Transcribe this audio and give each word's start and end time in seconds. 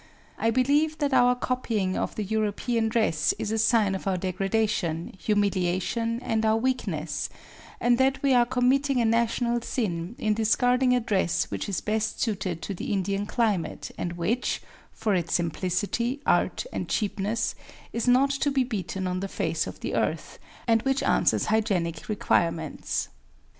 I 0.39 0.49
believe 0.49 0.97
that 0.97 1.13
our 1.13 1.35
copying 1.35 1.95
of 1.95 2.15
the 2.15 2.23
European 2.23 2.89
dress 2.89 3.35
is 3.37 3.51
a 3.51 3.59
sign 3.59 3.93
of 3.93 4.07
our 4.07 4.17
degradation, 4.17 5.13
humiliation 5.19 6.19
and 6.21 6.43
our 6.43 6.57
weakness, 6.57 7.29
and 7.79 7.99
that 7.99 8.23
we 8.23 8.33
are 8.33 8.47
committing 8.47 8.99
a 8.99 9.05
national 9.05 9.61
sin 9.61 10.15
in 10.17 10.33
discarding 10.33 10.95
a 10.95 10.99
dress 10.99 11.51
which 11.51 11.69
is 11.69 11.81
best 11.81 12.19
suited 12.19 12.63
to 12.63 12.73
the 12.73 12.89
Indian[Pg 12.91 13.07
31] 13.27 13.27
climate 13.27 13.91
and 13.95 14.13
which, 14.13 14.63
for 14.91 15.13
its 15.13 15.35
simplicity, 15.35 16.19
art 16.25 16.65
and 16.73 16.89
cheapness, 16.89 17.53
is 17.93 18.07
not 18.07 18.31
to 18.31 18.49
be 18.49 18.63
beaten 18.63 19.05
on 19.05 19.19
the 19.19 19.27
face 19.27 19.67
of 19.67 19.81
the 19.81 19.93
earth 19.93 20.39
and 20.67 20.81
which 20.81 21.03
answers 21.03 21.45
hygienic 21.45 22.09
requirements. 22.09 23.09